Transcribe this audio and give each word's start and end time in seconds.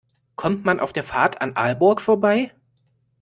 Kommt 0.35 0.65
man 0.65 0.79
auf 0.79 0.93
der 0.93 1.03
Fahrt 1.03 1.43
an 1.43 1.55
Aalborg 1.55 2.01
vorbei? 2.01 2.55